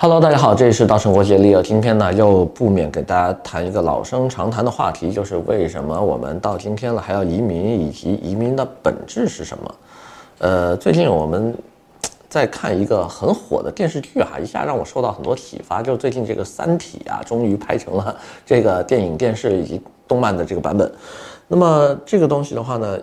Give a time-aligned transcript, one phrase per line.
[0.00, 1.60] Hello，大家好，这里是稻盛国际 Leo。
[1.60, 9.74] 今天呢，又不免给大家谈一个老生常谈的话题，就是为什么我们到今天了还要移民，以及移民的本质是什么？
[10.38, 11.52] 呃，最近我们
[12.28, 20.88] 在看一个很火的电视剧啊，一下让我受到很多启发，就是最近这个《三体》啊，终于拍成了这个电影、电视以及动漫的这个版本。
[21.48, 22.96] 那么这个东西的话呢，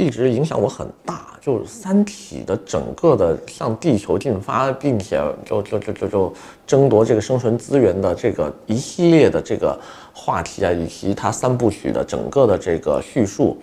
[0.00, 1.26] 一直影响我很大。
[1.40, 6.32] 就是《三体》的整个的向地球进发，并且就就就就就
[6.66, 9.78] 争夺这个生存资源的这个一系列的这个
[10.12, 13.56] 话题啊，以及它三部曲的整个的这个叙述，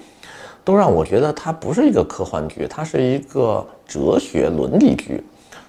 [0.63, 5.23] 都让我觉得它不是一个科幻剧，它是一个哲学伦理剧，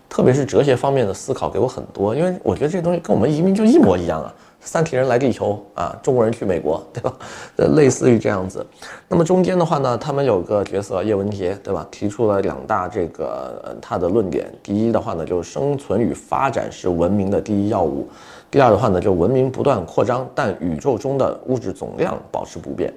[0.08, 4.34] 特别是哲学方面的思考给我很多，因为我觉得这东西跟我们移民就一模一样啊。
[4.60, 7.14] 三体人来地球啊，中国人去美国， 对吧？
[7.56, 8.64] 呃，类似于这样子。
[9.08, 11.86] 那么中间的话呢，他们有个角色叶文洁，对吧？
[11.90, 14.52] 提出了两大这个他的论点。
[14.62, 18.08] 第一的话呢，就是生存与发展是文明的第一要务。
[18.50, 22.92] 第二的话呢，就文明不断扩张，但宇宙中的物质总量保持不变。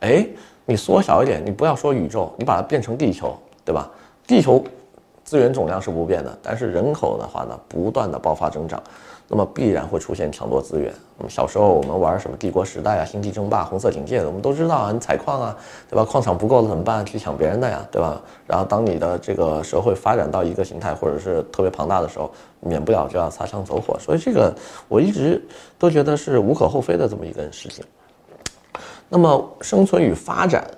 [0.00, 0.26] 哎，
[0.64, 3.90] 你缩小一点，你不要说宇宙，你把它变成地球，对吧？
[4.26, 4.64] 地球
[5.24, 8.82] 资源总量是不变的，但是人口的话呢，不断的爆发增长。
[9.32, 10.92] 那么必然会出现抢夺资源。
[11.16, 15.56] 我们小时候我们玩什么帝国时代啊、星际争霸、红色警戒的，我们都知道啊，你采矿啊，
[15.88, 16.04] 对吧？
[16.04, 17.06] 矿场不够了怎么办？
[17.06, 18.20] 去抢别人的呀，对吧？
[18.44, 23.96] 然后当你的这个社会发展到一个形态或者是特别庞大的时候，免不了就要擦枪走火。
[24.00, 24.52] 所以这个
[24.88, 25.40] 我一直
[25.78, 27.84] 都觉得是无可厚非的这么一个事情。
[29.08, 30.68] 那么生存与发展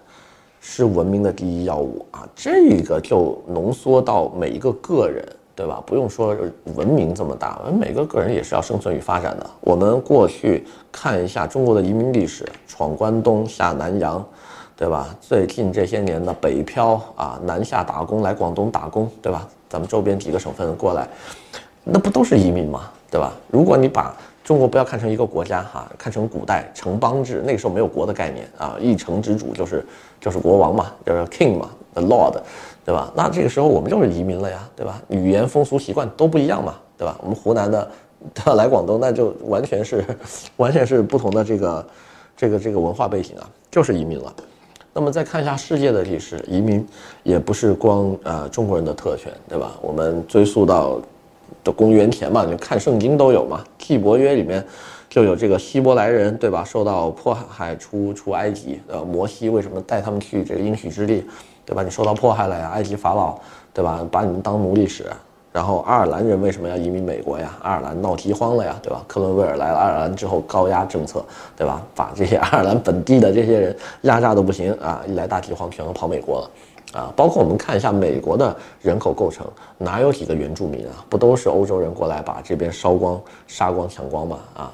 [0.60, 5.26] 是文明的第一要务啊，这个就浓缩到每一个个人。
[5.54, 5.82] 对吧？
[5.86, 6.36] 不用说
[6.74, 9.50] 文明这么大，每个个人也是要生存与发展的。
[9.60, 14.24] 我们过去看一下中国的移民历史，闯关东，下南洋，
[14.76, 15.14] 对吧？
[15.20, 19.46] 最近这些年的北漂啊，南下打工，来广东打工，对吧？
[19.68, 21.06] 咱们周边几个省份过来，
[21.84, 22.90] 那不都是移民吗？
[23.10, 23.32] 对吧？
[23.48, 29.86] 如果你把中国不要看成一个国家哈，看成古代城邦制，那个时候没有国的概念啊，一城之主就是
[30.18, 32.40] 就是国王嘛，就是 king 嘛，the lord。
[32.84, 33.12] 对吧？
[33.14, 35.00] 那这个时候我们就是移民了呀，对吧？
[35.08, 37.16] 语言、风俗习惯都不一样嘛，对吧？
[37.22, 37.88] 我们湖南的，
[38.34, 40.04] 他 来广东，那就完全是，
[40.56, 41.86] 完全是不同的这个，
[42.36, 44.34] 这个这个文化背景啊，就是移民了。
[44.92, 46.86] 那么再看一下世界的历史，移民
[47.22, 49.72] 也不是光呃中国人的特权，对吧？
[49.80, 51.00] 我们追溯到
[51.64, 54.62] 的公元前嘛，你看圣经都有嘛，《替伯约》里面
[55.08, 56.62] 就有这个希伯来人，对吧？
[56.64, 61.24] 受到迫害出出埃及，呃，摩西为什么带他们去这个应许之地？
[61.64, 61.82] 对吧？
[61.82, 63.38] 你受到迫害了呀，埃及法老，
[63.72, 64.00] 对吧？
[64.10, 65.06] 把你们当奴隶使。
[65.52, 67.54] 然后爱尔兰人为什么要移民美国呀？
[67.62, 69.04] 爱尔兰闹饥荒了呀，对吧？
[69.06, 71.22] 克伦威尔来了爱尔兰之后，高压政策，
[71.54, 71.82] 对吧？
[71.94, 75.02] 把这些爱尔兰本地的这些人压榨的不行啊！
[75.06, 77.12] 一来大饥荒，全都跑美国了，啊！
[77.14, 79.46] 包括我们看一下美国的人口构成，
[79.76, 81.04] 哪有几个原住民啊？
[81.10, 84.38] 不都是欧洲人过来把这边烧光、杀光、抢光吗？
[84.56, 84.72] 啊！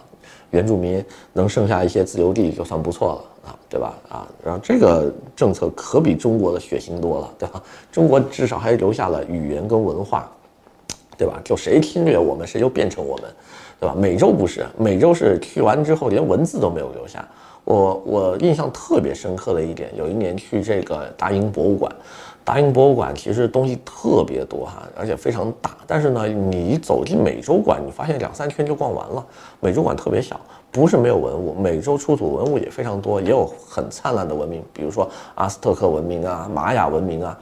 [0.51, 3.95] 原住民能剩下一些自留地就算不错了啊，对吧？
[4.09, 7.63] 啊，然后这个政策可比中国的血腥多了，对吧？
[7.93, 10.31] 中国至少还留下了语言跟文化，
[11.17, 11.41] 对吧？
[11.45, 13.25] 就谁侵略我们，谁就变成我们，
[13.79, 13.95] 对吧？
[13.95, 17.27] 美洲不是，美洲是去完之后连文字都没有留下。
[17.65, 21.95] 我我印象特别深刻的一点，有一年去这个大英博物馆。
[22.49, 25.77] 大英博物馆其实东西特别多哈，而且非常大。
[25.87, 29.23] 但是呢，你一走进美洲馆，你发现两三圈就逛完了。
[29.61, 30.41] 美洲馆特别小，
[30.73, 37.39] 不是没有文物，美洲出土文物也非常多，也有很灿烂的文明，比如说阿斯特克文明啊、玛雅文明啊。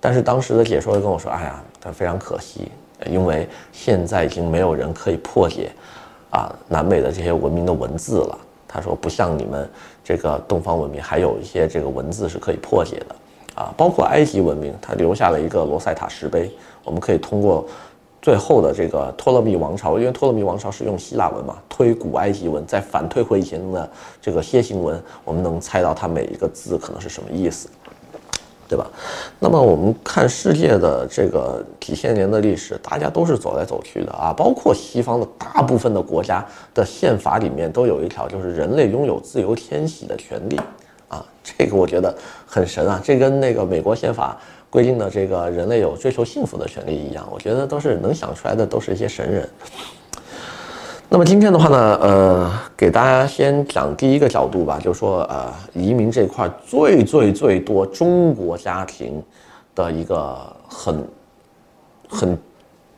[0.00, 2.72] 但是当时的解说跟我说：“哎呀，他非常可惜，
[3.06, 5.70] 因为现在已经没有人可以破解
[6.30, 8.36] 啊南美的这些文明的文字了。”
[8.66, 9.70] 他说：“不像你们
[10.02, 13.14] 这个东方文明，还有一些这个文字是可以破解的。”
[13.54, 16.50] 啊，包括埃及文明，它留下了一个罗塞塔石碑。
[16.84, 17.66] 我们可以通过
[18.20, 23.88] 最后的这个托勒密王朝，因为托勒密王朝是用希腊文嘛，推古埃及文，再反推回以前的
[24.20, 27.68] 这个楔形文，我们能猜到它每一个字可能是什么意思，
[28.68, 28.86] 对吧？
[29.38, 40.58] 那么我们看世界的这个几千年的历史，大家都是走来走去的啊，包括西方的大部分的国家的宪法里面都有一条，就是人类拥有自由迁徙的权利。
[41.12, 42.12] 啊， 这个我觉得
[42.46, 43.00] 很神啊！
[43.04, 44.36] 这跟那个美国宪法
[44.70, 49.48] 规定的这个人类有追求幸福的权利一样，我觉得都是能想出来的，都是一些神人。
[51.10, 59.22] 那么今天的话呢，呃，给大家先讲第一个角度吧，就是说，呃，移民这块最最最多中国家庭
[59.74, 60.34] 的一个
[60.66, 61.06] 很
[62.08, 62.38] 很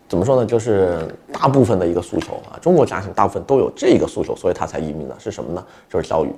[0.09, 5.65] 怎么说呢，就是大部分的一个诉求啊，中国家庭大部分都有这个诉求，所以他才移民的，是什么呢？
[5.91, 6.33] 就是教育。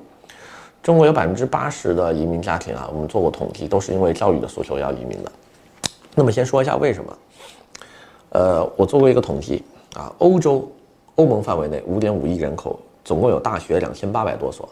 [0.86, 5.32] 中国有百分之八十的移民家庭啊，我们做过统计，都是因为教育的诉求要移民的。
[6.14, 7.18] 那么先说一下为什么？
[8.28, 9.64] 呃，我做过一个统计
[9.96, 10.70] 啊，欧洲
[11.16, 14.64] 欧盟范围内五点五亿人口，总共有大学两千八百多所；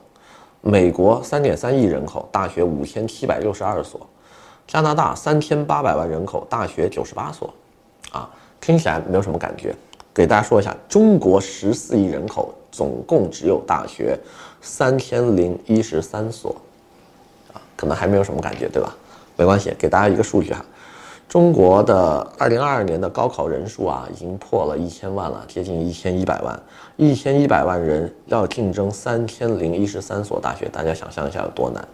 [0.61, 3.99] 美国三点三亿人口，大学五千七百六十二所；
[4.69, 7.53] 加拿大三千八百万人口，大学九十八所。
[8.13, 8.31] 啊，
[8.61, 9.75] 听起来没有什么感觉。
[10.15, 14.19] 给大家说一下，中国十四亿人口，总共只有大学
[14.61, 16.56] 三千零一十三所。
[17.53, 18.93] 啊，可能还没有什么感觉，对吧？
[19.37, 20.65] 没关系，给大家一个数据哈。
[21.29, 26.61] 中国的二零二二年的高考人数啊，已经破了一千万了，接近一千一百万。
[26.97, 31.87] 一千一百万人要竞争三千零一十三所大学，大家想象一下有多难，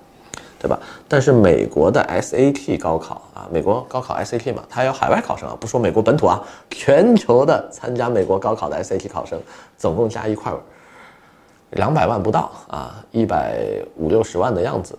[0.61, 0.79] 对吧？
[1.09, 9.41] 但是美国的 SAT 高考啊，美国高考 SAT 嘛，它有海外考生啊，不说美国本土啊，全球的参加美国高考的 SAT 考生，
[9.79, 10.61] 总共加一块儿，
[11.71, 13.59] 两百万不到啊，一百
[13.97, 14.99] 五六十万的样子。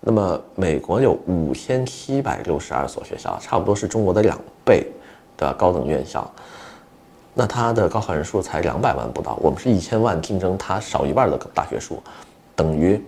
[0.00, 4.86] 那么美国有五千七百六十二所学校，差不多是中国的两倍
[5.36, 6.28] 的高等院校。
[7.34, 12.02] 那它的高考人数才两百万不到，我们是一千万竞争它少一半的大学数，
[12.56, 13.00] 等于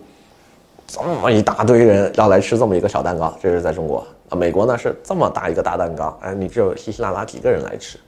[0.88, 3.32] 这么一大堆人要来吃这么一个小蛋糕。
[3.42, 7.98] 这是在中国啊，美国呢是这么大一个大蛋糕，哎，你只有稀稀拉拉几个人来吃，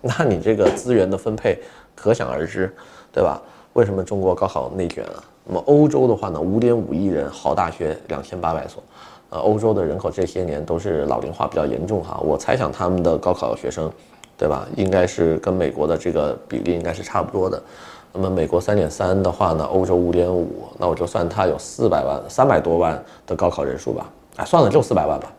[0.00, 1.60] 那你这个资源的分配
[1.94, 2.74] 可想而知，
[3.12, 3.40] 对吧？
[3.74, 5.22] 为什么中国高考内卷啊？
[5.44, 8.82] 那么欧洲的话呢，五点五亿人，好大学两千八百所，
[9.28, 13.92] 呃，欧洲的人口这些年都是老龄化比较严重哈，我猜想他们的高考学生，
[14.38, 14.66] 对吧？
[14.74, 17.62] 应该是跟美国的这个比例应该是差不多的。
[18.12, 24.06] 那么美国三点三的话呢，欧洲五点五，那我就算它有四百万、三百多万的高考人数吧。
[24.36, 25.32] 哎，算了，就四百万吧。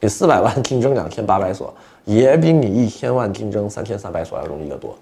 [0.00, 1.72] 你四百万竞争两千八百所，
[2.04, 4.94] 也比你一千万竞争三千三百所要容易得多。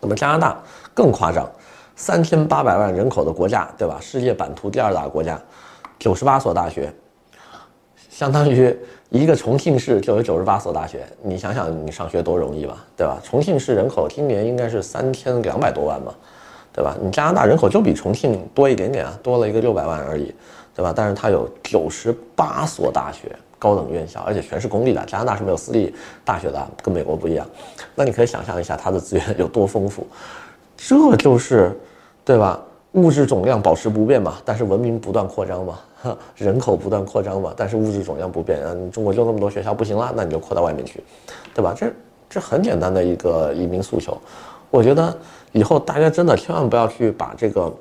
[0.00, 0.56] 那么加拿大
[0.94, 1.48] 更夸张。
[1.94, 3.98] 三千八百万人口的国家，对吧？
[4.00, 5.40] 世界版图第二大国家，
[5.98, 6.92] 九十八所大学，
[8.12, 8.76] 相当于
[9.08, 11.06] 一个重庆市就有九十八所大学。
[11.22, 13.18] 你想想，你上学多容易吧，对吧？
[13.24, 16.12] 重庆市人口今年应该是三千两百多万嘛，
[16.74, 16.94] 对吧？
[17.00, 20.32] 你加拿大人口就比重庆多一点点啊，多了一个六百万而已，
[20.74, 20.92] 对吧？
[20.94, 25.02] 但是它有九十八所大学，高等院校，而且全是公立的。
[25.06, 27.46] 加拿大是没有私立大学的，跟美国不一样。
[27.94, 30.06] 那你可以想象一下它的资源有多丰富。
[30.76, 31.74] 这就是，
[32.26, 32.60] 对吧？
[32.92, 35.78] 物质总量保持不变嘛，但是文明不断扩张嘛，
[36.36, 38.60] 人口不断扩张嘛，但是物质总量不变。
[38.64, 41.02] 嗯，中国就那么多学校不行了，那你就扩到外面去，
[41.54, 41.74] 对吧？
[41.76, 41.90] 这
[42.28, 44.16] 这很简单的一个移民诉求。
[44.70, 45.16] 我觉得
[45.52, 47.72] 以后大家真的千万不要去把这个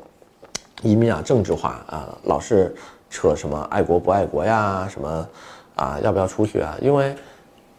[0.81, 2.73] 移民啊政治化啊，老是
[3.09, 5.27] 扯什么爱国不爱国呀，什么
[5.75, 6.77] 啊要不要出去啊？
[6.81, 7.13] 因为。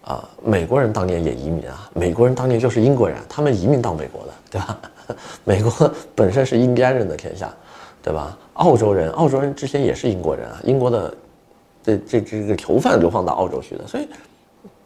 [0.03, 4.79] 啊，美国人当年也移民啊，美国人当年就是英国人，他们移民到美国的，对吧？
[5.45, 7.53] 美国本身是印第安人的天下，
[8.03, 8.37] 对吧？
[8.55, 11.15] 澳洲人，澳洲人之前也是英国人啊，英国的
[11.83, 14.09] 这这这个囚犯流放到澳洲去的，所以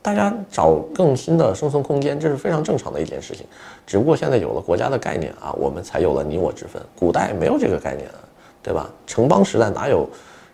[0.02, 3.46] 大家找更新的生存空间，这是非常正常的一件事情。
[3.86, 6.80] 只不过现在有了国家的概念啊，我们才有了你我之分。
[6.94, 8.20] 古代没有这个概念啊，
[8.62, 8.90] 对吧？
[9.06, 10.06] 城邦时代哪有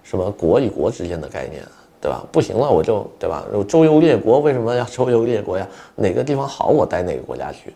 [0.04, 1.70] 什么国与国之间的概念啊？
[2.02, 2.26] 对吧？
[2.32, 3.46] 不行了，我就对吧？
[3.69, 5.64] 周游列国，为什么要周游列国呀？
[5.94, 7.72] 哪个地方好，我待哪个国家去，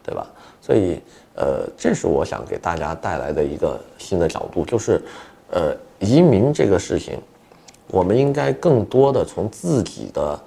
[0.00, 0.24] 对吧？
[0.60, 1.00] 所以，
[1.34, 5.02] 呃，这是我想给大家带来的一个新的角度，就是，
[5.50, 7.18] 呃，移民这个事情，
[7.88, 10.38] 我们应该更多的从自己的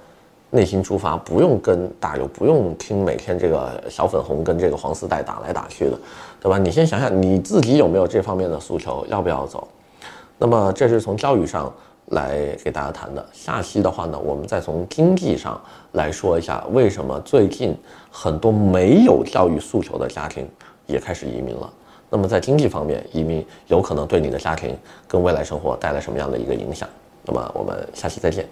[0.48, 5.98] 内心出发，不用跟大流，不用听每天这个小粉红跟这个黄丝带打来打去的，
[6.40, 6.56] 对吧？
[6.56, 9.68] 你先想想你自己有没有这方面的诉求，要不要走？
[10.38, 11.70] 那么，这是从教育上。
[12.10, 13.26] 来给大家谈的。
[13.32, 15.60] 下期的话呢，我们再从经济上
[15.92, 17.76] 来说一下，为什么最近
[18.10, 20.48] 很多没有教育诉求的家庭
[20.86, 21.72] 也开始移民了。
[22.10, 26.88] 那么在经济方面，移民有可能对你的家庭跟未来生活带来什么样的一个影响？
[27.24, 28.48] 那么我们下期再见。